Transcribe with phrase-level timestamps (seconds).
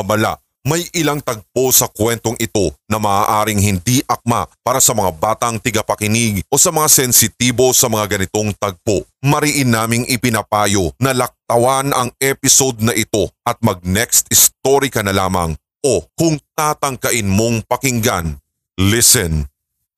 [0.00, 0.38] babala,
[0.68, 6.44] may ilang tagpo sa kwentong ito na maaaring hindi akma para sa mga batang tigapakinig
[6.52, 9.06] o sa mga sensitibo sa mga ganitong tagpo.
[9.24, 15.16] Mariin naming ipinapayo na laktawan ang episode na ito at mag next story ka na
[15.16, 18.36] lamang o kung tatangkain mong pakinggan,
[18.76, 19.48] listen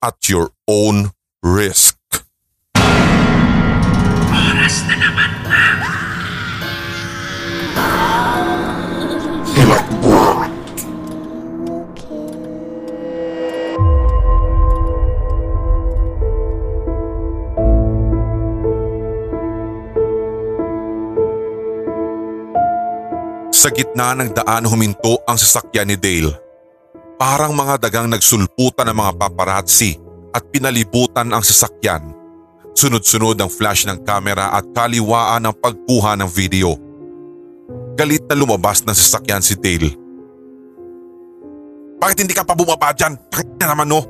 [0.05, 1.11] at your own
[1.43, 1.97] risk.
[23.61, 26.33] Sa gitna ng daan huminto ang sasakyan ni Dale.
[27.21, 30.01] Parang mga dagang nagsulputan ng mga paparazzi
[30.33, 32.09] at pinalibutan ang sasakyan.
[32.73, 36.73] Sunod-sunod ang flash ng kamera at kaliwaan ang pagkuha ng video.
[38.01, 39.93] Galit na lumabas ng sasakyan si Dale.
[42.01, 43.13] Bakit hindi ka pa bumaba dyan?
[43.29, 44.01] Bakit na naman no?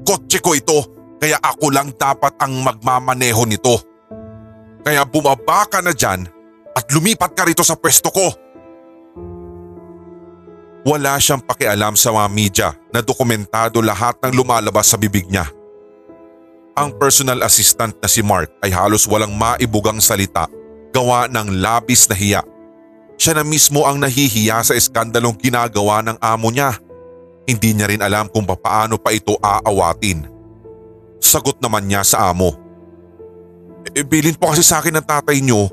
[0.00, 0.80] Kotse ko ito,
[1.20, 3.84] kaya ako lang dapat ang magmamaneho nito.
[4.80, 6.24] Kaya bumaba ka na dyan
[6.72, 8.41] at lumipat ka rito sa pwesto ko.
[10.82, 15.46] Wala siyang pakialam sa mga media na dokumentado lahat ng lumalabas sa bibig niya.
[16.74, 20.50] Ang personal assistant na si Mark ay halos walang maibugang salita
[20.90, 22.42] gawa ng labis na hiya.
[23.14, 26.74] Siya na mismo ang nahihiya sa eskandalong ginagawa ng amo niya.
[27.46, 30.26] Hindi niya rin alam kung paano pa ito aawatin.
[31.22, 32.58] Sagot naman niya sa amo.
[33.94, 35.70] E, bilin po kasi sa akin ng tatay niyo.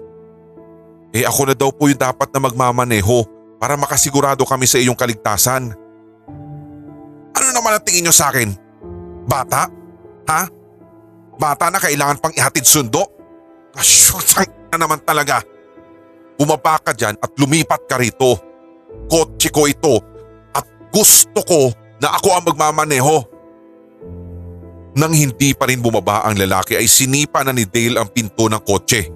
[1.09, 5.75] Eh ako na daw po yung dapat na magmamaneho para makasigurado kami sa iyong kaligtasan.
[7.35, 8.55] Ano naman ang tingin niyo sa akin?
[9.27, 9.67] Bata?
[10.31, 10.41] Ha?
[11.35, 13.03] Bata na kailangan pang ihatid sundo?
[13.75, 15.43] Asyutang na naman talaga.
[16.39, 18.39] Bumaba ka dyan at lumipat ka rito.
[19.11, 19.99] Kotse ko ito
[20.55, 23.15] at gusto ko na ako ang magmamaneho.
[24.97, 28.63] Nang hindi pa rin bumaba ang lalaki ay sinipa na ni Dale ang pinto ng
[28.63, 29.11] kotse.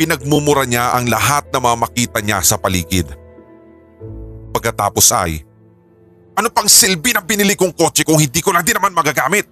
[0.00, 3.19] Pinagmumura niya ang lahat na mamakita niya sa paligid.
[4.60, 5.40] Pagkatapos ay,
[6.36, 9.48] ano pang silbi ng binili kong kotse kung hindi ko lang din naman magagamit?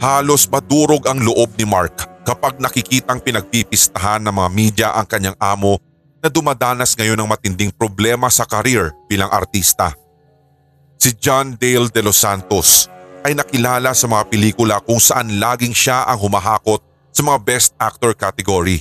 [0.00, 5.76] Halos madurog ang loob ni Mark kapag nakikitang pinagpipistahan ng mga media ang kanyang amo
[6.24, 9.92] na dumadanas ngayon ng matinding problema sa career bilang artista.
[10.96, 12.88] Si John Dale de Los Santos
[13.20, 16.80] ay nakilala sa mga pelikula kung saan laging siya ang humahakot
[17.12, 18.80] sa mga Best Actor category.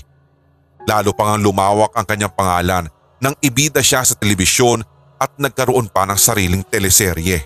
[0.87, 2.87] Lalo pang ang lumawak ang kanyang pangalan
[3.25, 4.85] nang ibida siya sa telebisyon
[5.17, 7.41] at nagkaroon pa ng sariling teleserye.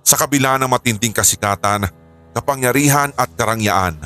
[0.00, 1.84] Sa kabila ng matinding kasikatan,
[2.32, 4.00] kapangyarihan at karangyaan,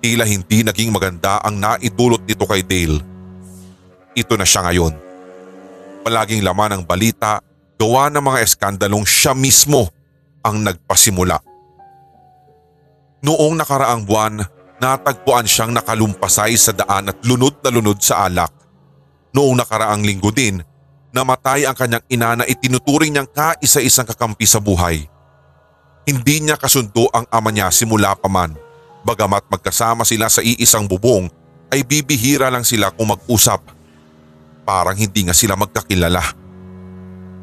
[0.00, 2.96] tila hindi naging maganda ang naidulot nito kay Dale.
[4.16, 4.96] Ito na siya ngayon.
[6.00, 7.44] Palaging laman ng balita
[7.76, 9.92] gawa ng mga eskandalong siya mismo
[10.40, 11.36] ang nagpasimula.
[13.20, 14.40] Noong nakaraang buwan,
[14.80, 18.63] natagpuan siyang nakalumpasay sa daan at lunod na lunod sa alak.
[19.34, 20.62] Noong nakaraang linggo din,
[21.10, 25.10] namatay ang kanyang ina na itinuturing niyang kaisa-isang kakampi sa buhay.
[26.06, 28.54] Hindi niya kasundo ang ama niya simula pa man.
[29.02, 31.26] Bagamat magkasama sila sa iisang bubong
[31.74, 33.58] ay bibihira lang sila kung mag-usap.
[34.62, 36.22] Parang hindi nga sila magkakilala.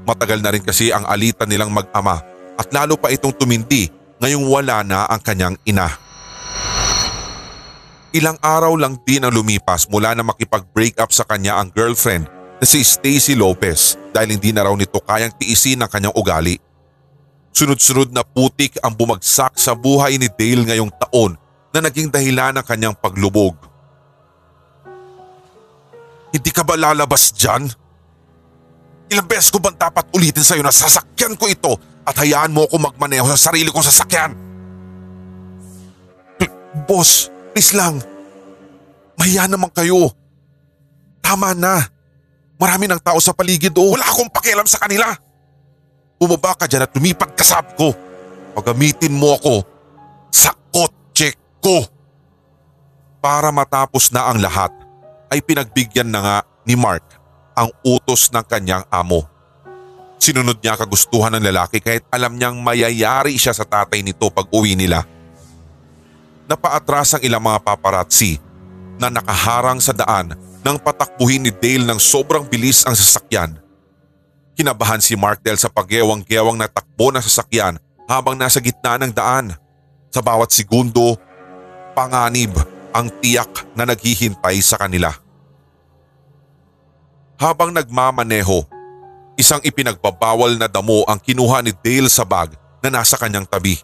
[0.07, 2.23] Matagal na rin kasi ang alitan nilang mag-ama
[2.55, 3.91] at lalo pa itong tumindi
[4.23, 5.91] ngayong wala na ang kanyang ina.
[8.11, 12.27] Ilang araw lang din ang lumipas mula na makipag-break up sa kanya ang girlfriend
[12.59, 16.59] na si Stacy Lopez dahil hindi na raw nito kayang tiisin ang kanyang ugali.
[17.55, 21.39] Sunod-sunod na putik ang bumagsak sa buhay ni Dale ngayong taon
[21.71, 23.55] na naging dahilan ng kanyang paglubog.
[26.35, 27.71] Hindi ka ba lalabas dyan?
[29.07, 32.91] Ilang beses ko bang dapat ulitin sa'yo na sasakyan ko ito at hayaan mo ako
[32.91, 34.35] magmaneho sa sarili kong sasakyan?
[36.87, 37.99] Boss, Please lang.
[39.19, 40.11] Mahiya naman kayo.
[41.19, 41.83] Tama na.
[42.55, 45.11] Marami ng tao sa paligid o wala akong pakialam sa kanila.
[46.15, 47.91] Bumaba ka dyan at lumipat ka sab ko.
[48.55, 49.65] Pagamitin mo ako
[50.31, 51.83] sa kotse ko.
[53.21, 54.71] Para matapos na ang lahat
[55.29, 57.05] ay pinagbigyan na nga ni Mark
[57.53, 59.27] ang utos ng kanyang amo.
[60.21, 64.77] Sinunod niya kagustuhan ng lalaki kahit alam niyang mayayari siya sa tatay nito pag uwi
[64.77, 65.01] nila
[66.51, 68.35] napaatras ang ilang mga paparazzi
[68.99, 73.55] na nakaharang sa daan nang patakbuhin ni Dale ng sobrang bilis ang sasakyan.
[74.51, 79.55] Kinabahan si Mark dahil sa pagyewang-gewang na takbo ng sasakyan habang nasa gitna ng daan.
[80.11, 81.15] Sa bawat segundo,
[81.95, 82.51] panganib
[82.91, 85.15] ang tiyak na naghihintay sa kanila.
[87.39, 88.67] Habang nagmamaneho,
[89.39, 92.53] isang ipinagbabawal na damo ang kinuha ni Dale sa bag
[92.83, 93.79] na nasa kanyang tabi.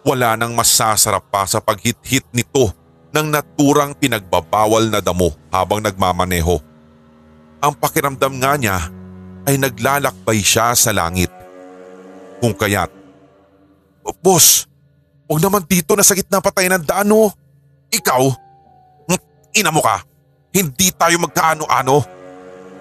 [0.00, 2.72] Wala nang masasarap pa sa paghit-hit nito
[3.10, 6.56] ng naturang pinagbabawal na damo habang nagmamaneho.
[7.60, 8.78] Ang pakiramdam nga niya
[9.44, 11.28] ay naglalakbay siya sa langit.
[12.40, 12.88] Kung kaya't,
[14.24, 14.66] Boss,
[15.28, 17.30] huwag naman dito na sa gitna pa tayo ng daan oh.
[17.92, 18.22] Ikaw,
[19.06, 19.20] hmm,
[19.60, 20.02] ina mo ka,
[20.50, 22.02] hindi tayo magkaano-ano.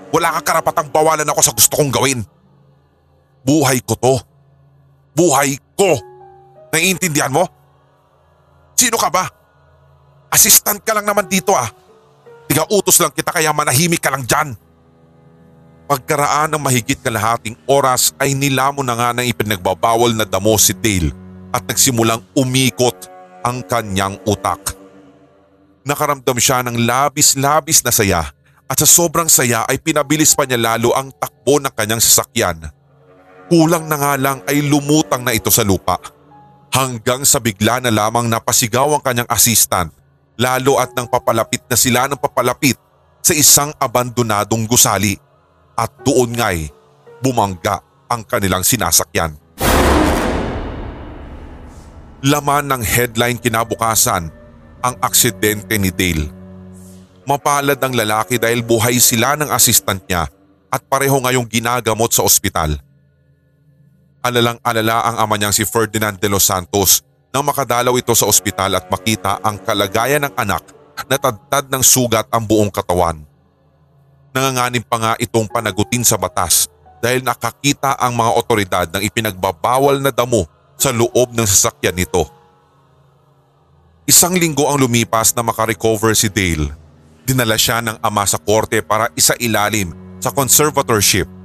[0.09, 2.25] Wala kang karapatang bawalan ako sa gusto kong gawin.
[3.45, 4.15] Buhay ko to.
[5.13, 6.08] Buhay ko.
[6.69, 7.45] Naiintindihan mo?
[8.77, 9.25] Sino ka ba?
[10.29, 11.67] Assistant ka lang naman dito ah.
[12.49, 14.57] Tiga-utos lang kita kaya manahimik ka lang dyan.
[15.89, 21.09] Pagkaraan ng mahigit kalahating oras ay nilamon na nga ng ipinagbabawal na damo si Dale
[21.49, 23.09] at nagsimulang umikot
[23.41, 24.77] ang kanyang utak.
[25.81, 28.21] Nakaramdam siya ng labis-labis na saya
[28.69, 32.69] at sa sobrang saya ay pinabilis pa niya lalo ang takbo ng kanyang sasakyan.
[33.49, 35.97] Kulang na nga lang ay lumutang na ito sa lupa.
[36.69, 39.89] Hanggang sa bigla na lamang napasigaw ang kanyang assistant
[40.39, 42.79] lalo at nang papalapit na sila ng papalapit
[43.19, 45.19] sa isang abandonadong gusali
[45.75, 46.71] at doon nga'y
[47.19, 49.35] bumangga ang kanilang sinasakyan.
[52.23, 54.31] Laman ng headline kinabukasan
[54.79, 56.31] ang aksidente ni Dale.
[57.27, 60.27] Mapalad ang lalaki dahil buhay sila ng assistant niya
[60.71, 62.79] at pareho ngayong ginagamot sa ospital.
[64.19, 68.91] Alalang-alala ang ama niyang si Ferdinand de los Santos nang makadalaw ito sa ospital at
[68.91, 70.75] makita ang kalagayan ng anak
[71.07, 73.23] na tadtad ng sugat ang buong katawan.
[74.35, 76.67] Nanganganib pa nga itong panagutin sa batas
[76.99, 80.45] dahil nakakita ang mga otoridad ng ipinagbabawal na damo
[80.75, 82.27] sa loob ng sasakyan nito.
[84.03, 86.75] Isang linggo ang lumipas na makarecover si Dale.
[87.23, 91.38] Dinala siya ng ama sa korte para isa ilalim sa conservatorship.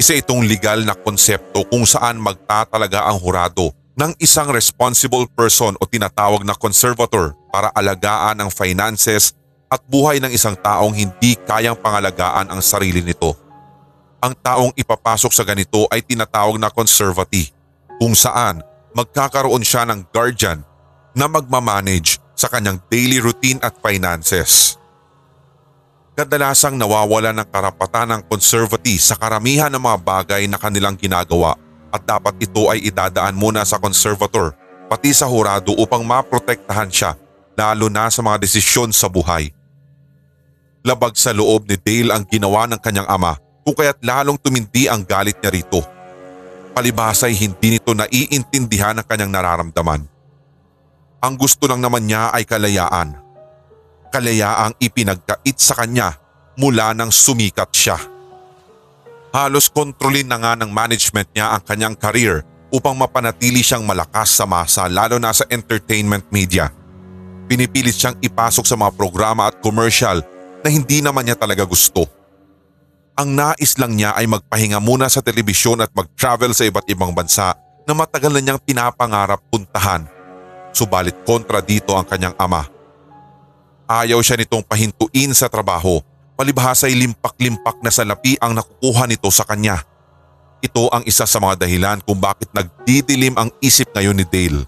[0.00, 3.68] Isa itong legal na konsepto kung saan magtatalaga ang hurado
[4.00, 9.36] ng isang responsible person o tinatawag na conservator para alagaan ang finances
[9.68, 13.36] at buhay ng isang taong hindi kayang pangalagaan ang sarili nito.
[14.24, 17.52] Ang taong ipapasok sa ganito ay tinatawag na conservatee
[18.00, 18.64] kung saan
[18.96, 20.64] magkakaroon siya ng guardian
[21.12, 24.79] na magmamanage sa kanyang daily routine at finances.
[26.18, 31.56] Kadalasang nawawala ng karapatan ng conservatee sa karamihan ng mga bagay na kanilang ginagawa
[31.90, 34.52] at dapat ito ay idadaan muna sa conservator
[34.90, 37.14] pati sa hurado upang maprotektahan siya
[37.54, 39.54] lalo na sa mga desisyon sa buhay.
[40.82, 45.04] Labag sa loob ni Dale ang ginawa ng kanyang ama kung kaya't lalong tumindi ang
[45.04, 46.00] galit niya rito
[46.70, 50.06] palibasay hindi nito naiintindihan ang kanyang nararamdaman.
[51.20, 53.20] Ang gusto lang naman niya ay kalayaan.
[54.10, 56.18] Kalayaang ipinagkait sa kanya
[56.58, 57.98] mula nang sumikat siya.
[59.30, 62.42] Halos kontrolin na nga ng management niya ang kanyang career
[62.74, 66.74] upang mapanatili siyang malakas sa masa lalo na sa entertainment media.
[67.46, 70.22] Pinipilit siyang ipasok sa mga programa at commercial
[70.62, 72.06] na hindi naman niya talaga gusto.
[73.14, 77.54] Ang nais lang niya ay magpahinga muna sa telebisyon at mag-travel sa iba't ibang bansa
[77.86, 80.06] na matagal na niyang pinapangarap puntahan.
[80.70, 82.79] Subalit kontra dito ang kanyang ama.
[83.90, 85.98] Ayaw siya nitong pahintuin sa trabaho,
[86.38, 89.82] palibhasa'y limpak-limpak na salapi ang nakukuha nito sa kanya.
[90.62, 94.62] Ito ang isa sa mga dahilan kung bakit nagdidilim ang isip ngayon ni Dale.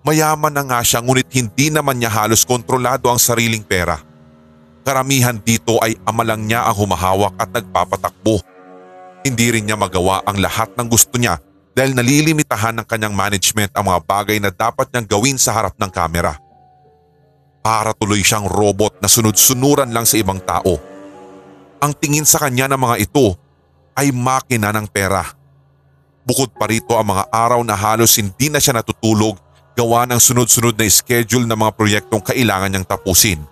[0.00, 4.00] Mayaman na nga siya ngunit hindi naman niya halos kontrolado ang sariling pera.
[4.80, 8.40] Karamihan dito ay amalang niya ang humahawak at nagpapatakbo.
[9.28, 11.36] Hindi rin niya magawa ang lahat ng gusto niya
[11.76, 15.92] dahil nalilimitahan ng kanyang management ang mga bagay na dapat niyang gawin sa harap ng
[15.92, 16.45] kamera.
[17.66, 20.78] Para tuloy siyang robot na sunod-sunuran lang sa ibang tao.
[21.82, 23.34] Ang tingin sa kanya ng mga ito
[23.98, 25.26] ay makina ng pera.
[26.22, 29.34] Bukod pa rito ang mga araw na halos hindi na siya natutulog
[29.74, 33.42] gawa ng sunod-sunod na schedule ng mga proyektong kailangan niyang tapusin.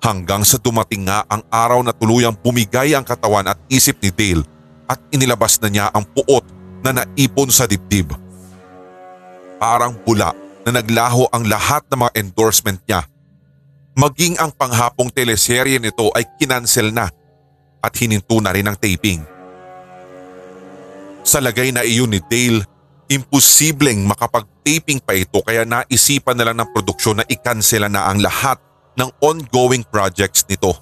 [0.00, 4.48] Hanggang sa dumating nga ang araw na tuluyang bumigay ang katawan at isip ni Dale
[4.88, 6.44] at inilabas na niya ang puot
[6.80, 8.16] na naipon sa dibdib.
[9.60, 10.32] Parang bula
[10.64, 13.04] na naglaho ang lahat ng mga endorsement niya.
[13.96, 17.08] Maging ang panghapong teleserye nito ay kinansel na
[17.80, 19.24] at hininto na rin ang taping.
[21.24, 22.60] Sa lagay na iyon ni Dale,
[23.08, 28.60] imposibleng makapag-taping pa ito kaya naisipan na lang ng produksyon na ikansela na ang lahat
[29.00, 30.76] ng ongoing projects nito.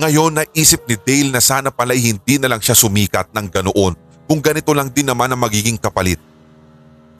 [0.00, 3.92] Ngayon naisip ni Dale na sana pala hindi na lang siya sumikat ng ganoon
[4.24, 6.18] kung ganito lang din naman ang magiging kapalit.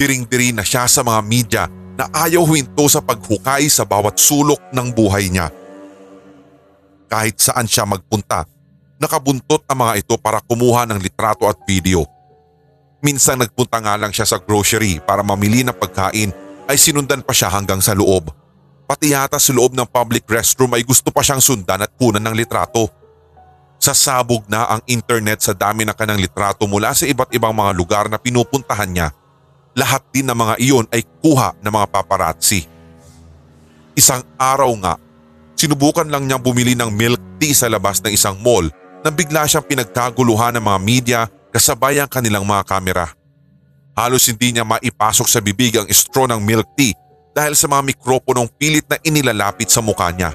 [0.01, 1.65] Diring-diri na siya sa mga media
[1.97, 5.49] na ayaw huwinto sa paghukay sa bawat sulok ng buhay niya.
[7.07, 8.45] kahit saan siya magpunta.
[8.99, 12.03] Nakabuntot ang mga ito para kumuha ng litrato at video.
[12.99, 16.35] Minsan nagpunta nga lang siya sa grocery para mamili ng pagkain
[16.67, 18.33] ay sinundan pa siya hanggang sa loob.
[18.87, 22.35] Pati yata sa loob ng public restroom ay gusto pa siyang sundan at kunan ng
[22.35, 22.91] litrato.
[23.77, 28.05] Sasabog na ang internet sa dami ng kanang litrato mula sa iba't ibang mga lugar
[28.09, 29.09] na pinupuntahan niya.
[29.77, 32.65] Lahat din ng mga iyon ay kuha ng mga paparazzi.
[33.93, 34.97] Isang araw nga,
[35.53, 38.65] sinubukan lang niyang bumili ng milk tea sa labas ng isang mall
[39.05, 41.21] nang bigla siyang pinagkaguluhan ng mga media
[41.53, 43.13] kasabay ang kanilang mga kamera.
[43.93, 46.97] Halos hindi niya maipasok sa bibig ang straw ng milk tea
[47.37, 50.33] dahil sa mga mikroponong pilit na inilalapit sa mukha niya.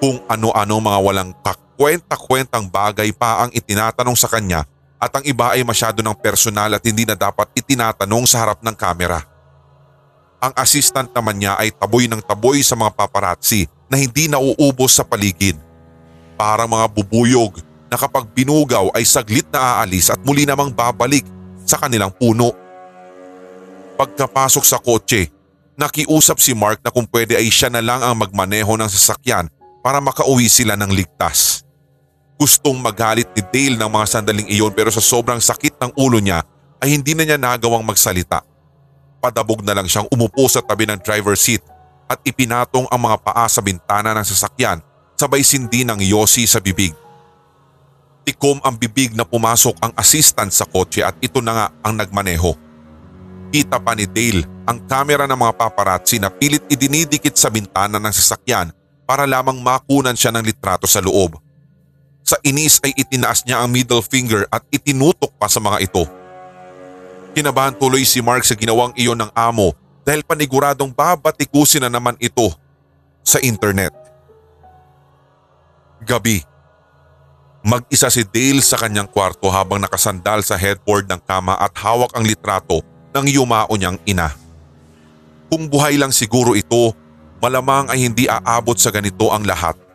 [0.00, 4.64] Kung ano-ano mga walang kakwenta-kwentang bagay pa ang itinatanong sa kanya
[4.98, 8.74] at ang iba ay masyado ng personal at hindi na dapat itinatanong sa harap ng
[8.74, 9.22] kamera.
[10.38, 15.06] Ang assistant naman niya ay taboy ng taboy sa mga paparazzi na hindi nauubos sa
[15.06, 15.58] paligid.
[16.38, 17.58] Parang mga bubuyog
[17.90, 21.26] na kapag binugaw ay saglit na aalis at muli namang babalik
[21.66, 22.54] sa kanilang puno.
[23.98, 25.26] Pagkapasok sa kotse,
[25.74, 29.50] nakiusap si Mark na kung pwede ay siya na lang ang magmaneho ng sasakyan
[29.82, 31.67] para makauwi sila ng ligtas.
[32.38, 36.46] Gustong magalit ni Dale ng mga sandaling iyon pero sa sobrang sakit ng ulo niya
[36.78, 38.46] ay hindi na niya nagawang magsalita.
[39.18, 41.58] Padabog na lang siyang umupo sa tabi ng driver seat
[42.06, 44.78] at ipinatong ang mga paa sa bintana ng sasakyan
[45.18, 46.94] sabay sindi ng yosi sa bibig.
[48.22, 52.54] Tikom ang bibig na pumasok ang assistant sa kotse at ito na nga ang nagmaneho.
[53.50, 58.14] Kita pa ni Dale ang kamera ng mga paparazzi na pilit idinidikit sa bintana ng
[58.14, 58.70] sasakyan
[59.08, 61.47] para lamang makunan siya ng litrato sa loob.
[62.28, 66.04] Sa inis ay itinaas niya ang middle finger at itinutok pa sa mga ito.
[67.32, 69.72] Kinabahan tuloy si Mark sa ginawang iyon ng amo
[70.04, 72.52] dahil paniguradong babatikusin na naman ito
[73.24, 73.96] sa internet.
[76.04, 76.44] Gabi.
[77.64, 82.28] Mag-isa si Dale sa kanyang kwarto habang nakasandal sa headboard ng kama at hawak ang
[82.28, 82.84] litrato
[83.16, 84.36] ng yumao niyang ina.
[85.48, 86.92] Kung buhay lang siguro ito,
[87.40, 89.87] malamang ay hindi aabot sa ganito ang lahat.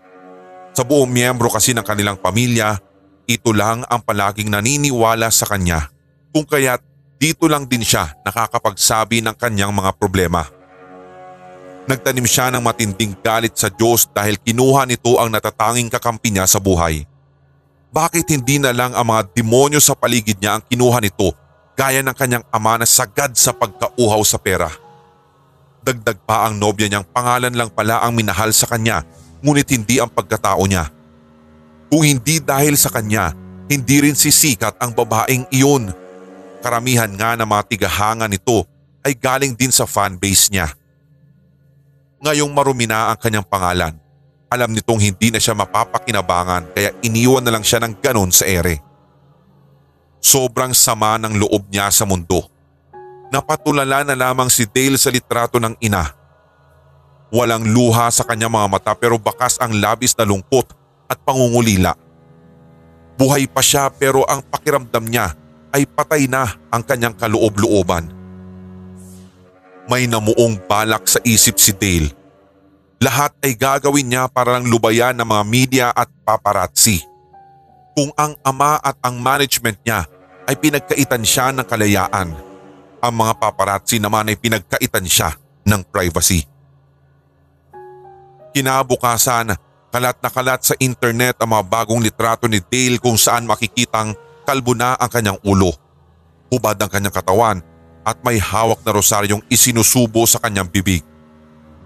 [0.74, 2.82] Sa buong miyembro kasi ng kanilang pamilya,
[3.30, 5.94] ito lang ang palaging naniniwala sa kanya.
[6.34, 6.82] Kung kaya't
[7.22, 10.44] dito lang din siya nakakapagsabi ng kanyang mga problema.
[11.86, 16.58] Nagtanim siya ng matinding galit sa Diyos dahil kinuha nito ang natatanging kakampi niya sa
[16.58, 17.06] buhay.
[17.94, 21.38] Bakit hindi na lang ang mga demonyo sa paligid niya ang kinuha nito
[21.78, 24.74] gaya ng kanyang ama na sagad sa pagkauhaw sa pera?
[25.86, 29.06] Dagdag pa ang nobya niyang pangalan lang pala ang minahal sa kanya
[29.44, 30.88] ngunit hindi ang pagkatao niya.
[31.92, 33.36] Kung hindi dahil sa kanya,
[33.68, 35.92] hindi rin sisikat ang babaeng iyon.
[36.64, 38.64] Karamihan nga na mga tigahangan nito
[39.04, 40.72] ay galing din sa fanbase niya.
[42.24, 43.94] Ngayong marumi na ang kanyang pangalan,
[44.48, 48.80] alam nitong hindi na siya mapapakinabangan kaya iniwan na lang siya ng ganon sa ere.
[50.24, 52.48] Sobrang sama ng loob niya sa mundo.
[53.28, 56.23] Napatulala na lamang si Dale sa litrato ng ina
[57.34, 60.70] Walang luha sa kanyang mga mata pero bakas ang labis na lungkot
[61.10, 61.98] at pangungulila.
[63.18, 65.34] Buhay pa siya pero ang pakiramdam niya
[65.74, 68.06] ay patay na ang kanyang kaloob-looban.
[69.90, 72.14] May namuong balak sa isip si Dale.
[73.02, 77.02] Lahat ay gagawin niya para lang lubayan ng mga media at paparazzi.
[77.98, 80.06] Kung ang ama at ang management niya
[80.46, 82.30] ay pinagkaitan siya ng kalayaan,
[83.02, 85.34] ang mga paparazzi naman ay pinagkaitan siya
[85.66, 86.53] ng privacy.
[88.54, 89.58] Kinabukasan,
[89.90, 94.14] kalat na kalat sa internet ang mga bagong litrato ni Dale kung saan makikitang
[94.46, 95.74] kalbo na ang kanyang ulo.
[96.54, 97.66] Hubad ang kanyang katawan
[98.06, 101.02] at may hawak na rosaryong isinusubo sa kanyang bibig.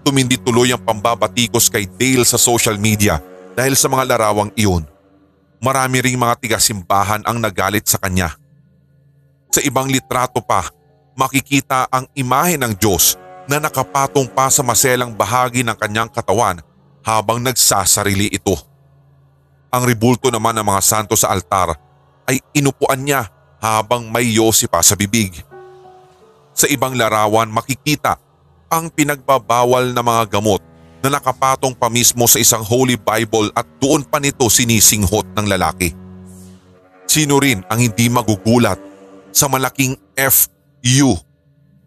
[0.04, 3.24] Tumindi tuloy ang pambabatikos kay Dale sa social media
[3.56, 4.84] dahil sa mga larawang iyon.
[5.64, 8.36] Marami ring mga tigasimbahan ang nagalit sa kanya.
[9.56, 10.68] Sa ibang litrato pa,
[11.16, 13.16] makikita ang imahe ng Diyos
[13.48, 16.60] na nakapatong pa sa maselang bahagi ng kanyang katawan
[17.02, 18.60] habang nagsasarili ito.
[19.72, 21.80] Ang ribulto naman ng mga santo sa altar
[22.28, 23.32] ay inupuan niya
[23.64, 25.40] habang may yosi pa sa bibig.
[26.52, 28.20] Sa ibang larawan makikita
[28.68, 30.60] ang pinagbabawal na mga gamot
[31.00, 35.96] na nakapatong pa mismo sa isang Holy Bible at doon pa nito sinisinghot ng lalaki.
[37.08, 38.76] Sino rin ang hindi magugulat
[39.32, 41.16] sa malaking FU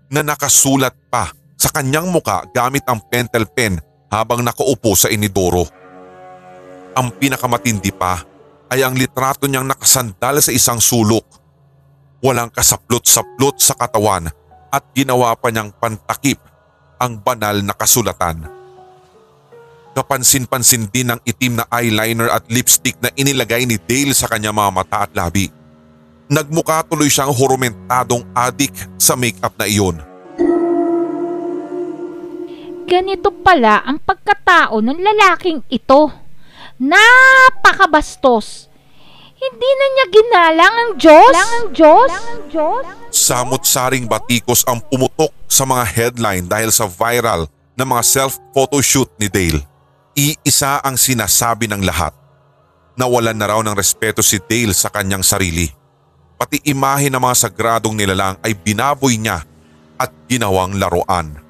[0.08, 3.76] na nakasulat pa sa kanyang muka gamit ang pentel pen
[4.08, 5.68] habang nakaupo sa inidoro.
[6.96, 8.24] Ang pinakamatindi pa
[8.72, 11.22] ay ang litrato niyang nakasandal sa isang sulok.
[12.24, 14.32] Walang kasaplot-saplot sa katawan
[14.72, 16.40] at ginawa pa niyang pantakip
[16.96, 18.48] ang banal na kasulatan.
[19.92, 24.70] Kapansin-pansin din ang itim na eyeliner at lipstick na inilagay ni Dale sa kanya mga
[24.72, 25.52] mata at labi.
[26.30, 30.09] Nagmukha tuloy siyang horumentadong adik sa makeup na iyon.
[32.90, 36.10] Ganito pala ang pagkatao ng lalaking ito.
[36.74, 38.66] Napakabastos.
[39.38, 41.30] Hindi na niya ginalang ang Diyos?
[41.30, 42.10] Lang ang Diyos?
[42.10, 42.82] Lang ang Diyos?
[43.14, 47.46] Samot-saring batikos ang pumutok sa mga headline dahil sa viral
[47.78, 49.62] na mga self-photoshoot ni Dale.
[50.18, 52.10] Iisa ang sinasabi ng lahat.
[52.98, 55.70] Nawalan na raw ng respeto si Dale sa kanyang sarili.
[56.34, 59.46] Pati imahe ng mga sagradong nilalang ay binaboy niya
[59.94, 61.49] at ginawang laruan.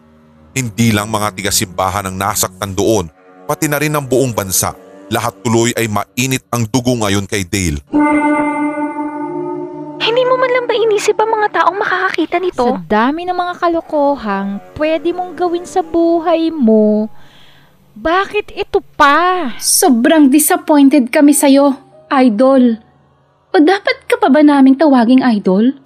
[0.50, 3.06] Hindi lang mga tigasimbahan ang nasaktan doon,
[3.46, 4.74] pati na rin ang buong bansa.
[5.06, 7.78] Lahat tuloy ay mainit ang dugo ngayon kay Dale.
[10.00, 12.66] Hindi mo man lang ba inisip ang mga taong makakakita nito?
[12.66, 17.06] Sa dami ng mga kalokohang pwede mong gawin sa buhay mo,
[17.94, 19.54] bakit ito pa?
[19.62, 21.78] Sobrang disappointed kami sa'yo,
[22.10, 22.82] idol.
[23.54, 25.78] O dapat ka pa ba naming tawaging idol?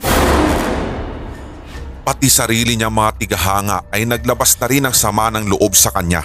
[2.04, 6.20] Pati sarili niya mga tigahanga ay naglabas na rin ng sama ng loob sa kanya.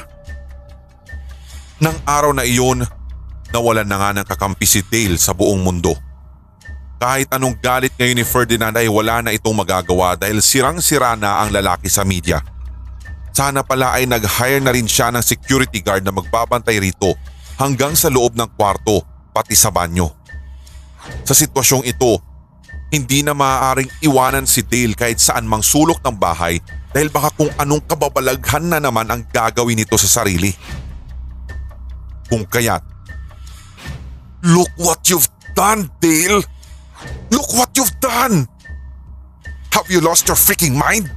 [1.79, 2.83] Nang araw na iyon,
[3.55, 5.95] nawalan na nga ng kakampi si Dale sa buong mundo.
[6.99, 11.55] Kahit anong galit ngayon ni Ferdinand ay wala na itong magagawa dahil sirang-sira na ang
[11.55, 12.43] lalaki sa media.
[13.31, 17.15] Sana pala ay nag-hire na rin siya ng security guard na magbabantay rito
[17.55, 18.99] hanggang sa loob ng kwarto
[19.31, 20.11] pati sa banyo.
[21.23, 22.19] Sa sitwasyong ito,
[22.89, 26.57] hindi na maaaring iwanan si Dale kahit saan mang sulok ng bahay
[26.89, 30.49] dahil baka kung anong kababalaghan na naman ang gagawin nito sa sarili.
[32.29, 32.81] Kung kaya't,
[34.39, 36.39] Look what you've done, Dale!
[37.29, 38.47] Look what you've done!
[39.75, 41.11] Have you lost your freaking mind?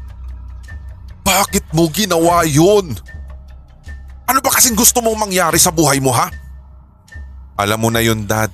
[1.23, 2.99] Bakit mo ginawa yun?
[4.27, 6.29] Ano ba kasing gusto mong mangyari sa buhay mo ha?
[7.57, 8.51] Alam mo na yun dad.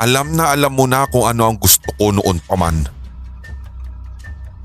[0.00, 2.86] Alam na alam mo na kung ano ang gusto ko noon pa man.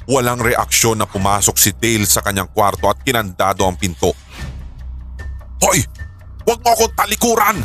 [0.10, 4.10] Walang reaksyon na pumasok si Dale sa kanyang kwarto at kinandado ang pinto.
[5.62, 5.86] Hoy!
[6.50, 7.58] Huwag mo akong talikuran!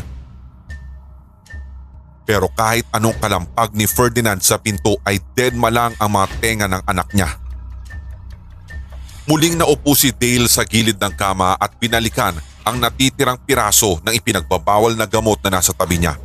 [2.24, 6.82] Pero kahit anong kalampag ni Ferdinand sa pinto ay dead malang ang mga tenga ng
[6.88, 7.28] anak niya.
[9.24, 14.96] Muling naupo si Dale sa gilid ng kama at binalikan ang natitirang piraso ng ipinagbabawal
[14.96, 16.16] na gamot na nasa tabi niya.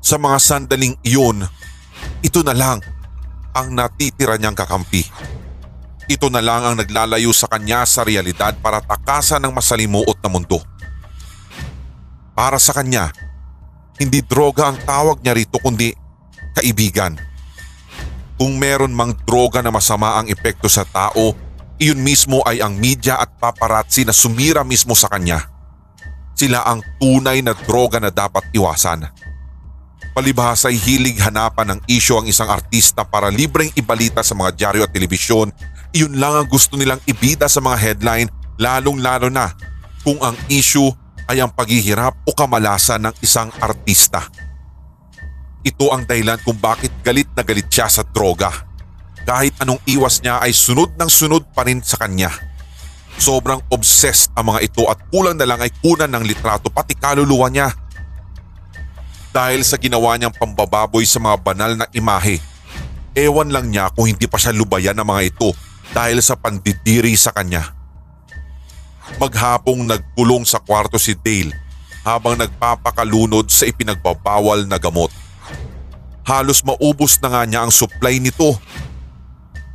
[0.00, 1.44] Sa mga sandaling iyon,
[2.22, 2.78] ito na lang
[3.52, 5.04] ang natitira niyang kakampi.
[6.06, 10.58] Ito na lang ang naglalayo sa kanya sa realidad para takasan ng masalimuot na mundo.
[12.32, 13.12] Para sa kanya,
[14.00, 15.92] hindi droga ang tawag niya rito kundi
[16.56, 17.18] kaibigan.
[18.38, 21.36] Kung meron mang droga na masama ang epekto sa tao,
[21.78, 25.46] iyon mismo ay ang media at paparazzi na sumira mismo sa kanya.
[26.34, 29.06] Sila ang tunay na droga na dapat iwasan.
[30.12, 34.82] Palibhasa ay hilig hanapan ng isyo ang isang artista para libreng ibalita sa mga dyaryo
[34.84, 35.48] at telebisyon.
[35.96, 38.28] Iyon lang ang gusto nilang ibida sa mga headline
[38.60, 39.56] lalong lalo na
[40.04, 40.92] kung ang issue
[41.32, 44.28] ay ang paghihirap o kamalasan ng isang artista.
[45.64, 48.50] Ito ang dahilan kung bakit galit na galit siya sa droga.
[49.22, 52.28] Kahit anong iwas niya ay sunod ng sunod pa rin sa kanya.
[53.16, 57.46] Sobrang obsessed ang mga ito at kulang na lang ay kunan ng litrato pati kaluluwa
[57.48, 57.70] niya.
[59.32, 62.36] Dahil sa ginawa niyang pambababoy sa mga banal na imahe,
[63.16, 65.56] ewan lang niya kung hindi pa siya lubayan ng mga ito
[65.96, 67.72] dahil sa pandidiri sa kanya.
[69.16, 71.56] Maghapong nagkulong sa kwarto si Dale
[72.04, 75.08] habang nagpapakalunod sa ipinagbabawal na gamot.
[76.28, 78.54] Halos maubos na nga niya ang supply nito.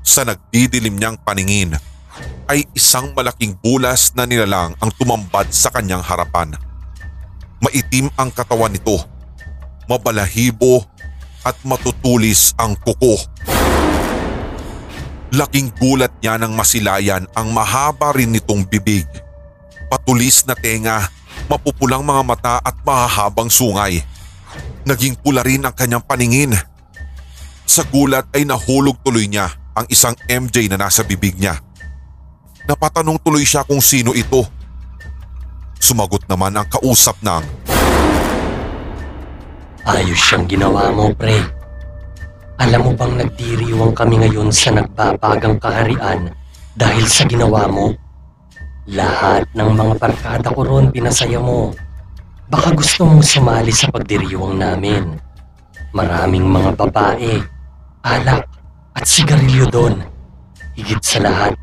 [0.05, 1.75] Sa nagdidilim niyang paningin
[2.47, 6.55] ay isang malaking bulas na nilalang ang tumambad sa kanyang harapan.
[7.59, 8.95] Maitim ang katawan nito,
[9.87, 10.83] mabalahibo
[11.47, 13.15] at matutulis ang kuko.
[15.31, 19.07] Laking gulat niya nang masilayan ang mahaba rin nitong bibig.
[19.87, 21.07] Patulis na tenga,
[21.51, 24.03] mapupulang mga mata at mahahabang sungay.
[24.87, 26.55] Naging pula rin ang kanyang paningin.
[27.67, 31.59] Sa gulat ay nahulog tuloy niya ang isang MJ na nasa bibig niya.
[32.67, 34.47] Napatanong tuloy siya kung sino ito.
[35.79, 37.43] Sumagot naman ang kausap ng
[39.87, 41.39] Ayos siyang ginawa mo, pre.
[42.59, 46.27] Alam mo bang nagdiriwang kami ngayon sa nagbabagang kaharian
[46.75, 47.95] dahil sa ginawa mo?
[48.91, 51.71] Lahat ng mga barkada ko ron pinasaya mo.
[52.51, 55.15] Baka gusto mong sumali sa pagdiriwang namin.
[55.95, 57.39] Maraming mga babae,
[58.03, 58.43] alak
[58.91, 60.03] at sigarilyo doon.
[60.75, 61.55] Higit sa lahat,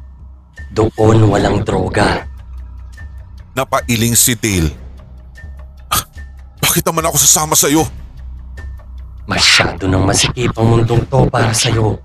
[0.73, 2.25] doon walang droga.
[3.55, 4.75] napailing si Dale
[6.59, 8.04] Bakit naman ako sasama sa'yo?
[9.25, 11.97] Masyado nang masikip ang mundong to para sa'yo.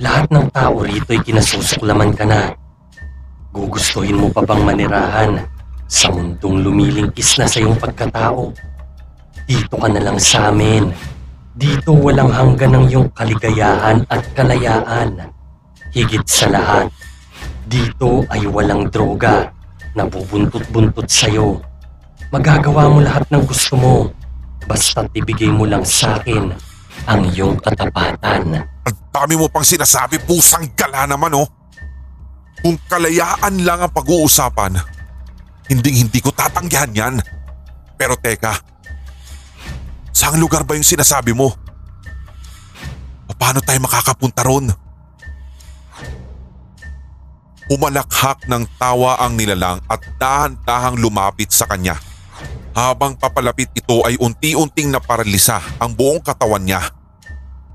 [0.00, 2.56] Lahat ng tao rito'y kinasusuklaman ka na.
[3.52, 5.44] Gugustuhin mo pa bang manirahan
[5.84, 8.56] sa mundong lumilingkis na sa iyong pagkatao?
[9.44, 10.88] Dito ka na lang sa amin.
[11.52, 15.28] Dito walang hanggan ng iyong kaligayahan at kalayaan.
[15.92, 16.88] Higit sa lahat,
[17.68, 19.52] dito ay walang droga
[19.92, 21.60] na bubuntot-buntot sa'yo.
[22.32, 23.96] Magagawa mo lahat ng gusto mo.
[24.68, 26.52] Basta't ibigay mo lang sa akin
[27.08, 28.68] ang iyong katapatan.
[28.84, 31.48] Ang dami mo pang sinasabi, pusang gala naman oh.
[32.60, 34.76] Kung kalayaan lang ang pag-uusapan,
[35.72, 37.14] hinding hindi ko tatanggihan yan.
[37.96, 38.60] Pero teka,
[40.12, 41.48] saang lugar ba yung sinasabi mo?
[43.38, 44.66] Paano tayo makakapunta ron?
[47.70, 51.94] Umalakhak ng tawa ang nilalang at dahan-dahang lumapit sa kanya.
[52.78, 56.78] Habang papalapit ito ay unti-unting naparalisa ang buong katawan niya.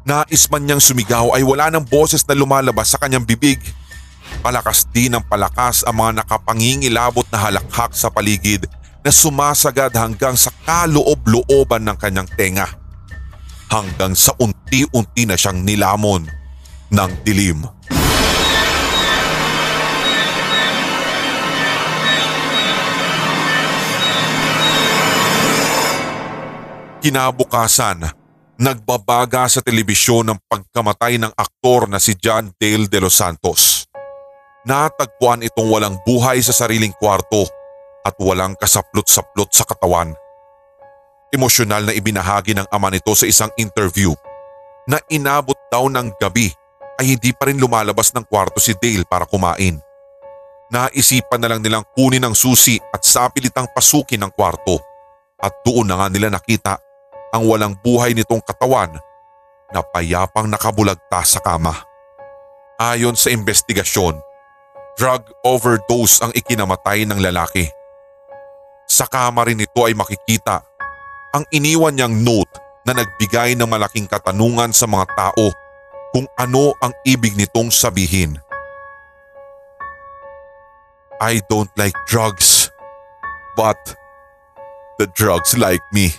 [0.08, 3.60] Nais man niyang sumigaw ay wala ng boses na lumalabas sa kanyang bibig.
[4.39, 8.63] Palakas din ng palakas ang mga nakapangingilabot na halakhak sa paligid
[9.04, 12.72] na sumasagad hanggang sa kaloob-looban ng kanyang tenga.
[13.68, 16.32] Hanggang sa unti-unti na siyang nilamon
[16.96, 17.68] ng dilim.
[27.04, 28.00] Kinabukasan,
[28.56, 33.92] nagbabaga sa telebisyon ang pagkamatay ng aktor na si John Dale de los Santos.
[34.63, 37.44] Natagpuan itong walang buhay sa sariling kwarto
[38.08, 40.16] at walang kasaplot-saplot sa katawan.
[41.36, 44.16] Emosyonal na ibinahagi ng ama nito sa isang interview
[44.88, 46.56] na inabot daw ng gabi
[47.04, 49.76] ay hindi pa rin lumalabas ng kwarto si Dale para kumain.
[50.72, 54.80] Naisipan na lang nilang kunin ang susi at sapilitang pasukin ng kwarto
[55.44, 56.80] at doon na nga nila nakita
[57.34, 58.93] ang walang buhay nitong katawan
[59.74, 61.74] na payapang nakabulagta sa kama.
[62.78, 64.22] Ayon sa investigasyon,
[64.93, 67.65] drug overdose ang ikinamatay ng lalaki.
[68.86, 70.62] Sa kama rin nito ay makikita
[71.34, 75.50] ang iniwan niyang note na nagbigay ng malaking katanungan sa mga tao
[76.13, 78.38] kung ano ang ibig nitong sabihin.
[81.17, 82.69] I don't like drugs,
[83.58, 83.80] but
[85.00, 86.13] the drugs like me.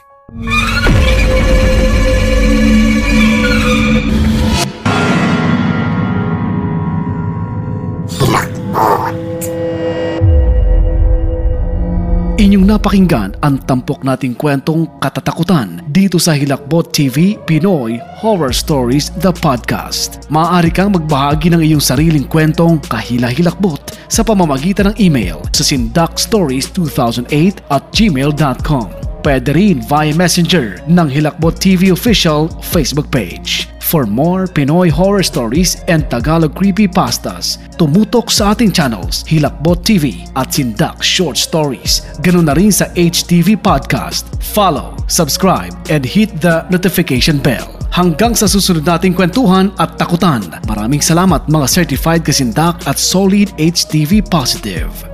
[12.35, 19.33] Inyong napakinggan ang tampok nating kwentong katatakutan dito sa Hilakbot TV Pinoy Horror Stories The
[19.33, 20.29] Podcast.
[20.29, 27.83] Maaari kang magbahagi ng iyong sariling kwentong kahila-hilakbot sa pamamagitan ng email sa sindakstories2008 at
[27.95, 29.04] gmail.com.
[29.25, 33.73] Pwede rin via messenger ng Hilakbot TV official Facebook page.
[33.81, 40.53] For more Pinoy horror stories and Tagalog creepypastas, tumutok sa ating channels Hilakbot TV at
[40.53, 42.05] Sindak Short Stories.
[42.21, 44.29] Ganun na rin sa HTV Podcast.
[44.45, 47.73] Follow, subscribe, and hit the notification bell.
[47.97, 50.45] Hanggang sa susunod nating kwentuhan at takutan.
[50.69, 55.14] Maraming salamat mga certified kasindak at solid HTV positive.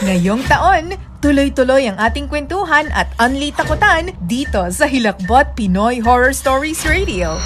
[0.00, 6.88] Ngayong taon, tuloy-tuloy ang ating kwentuhan at unli takutan dito sa Hilakbot Pinoy Horror Stories
[6.88, 7.36] Radio.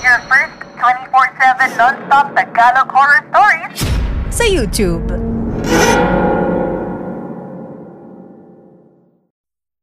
[0.00, 3.76] Your first 24-7 non-stop Tagalog horror stories
[4.32, 5.04] Sa YouTube.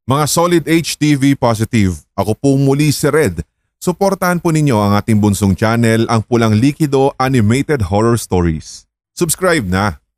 [0.09, 3.45] Mga solid HTV positive, ako po muli si Red.
[3.77, 8.89] Suportahan po ninyo ang ating bunsong channel, ang Pulang Likido Animated Horror Stories.
[9.13, 10.08] Subscribe na!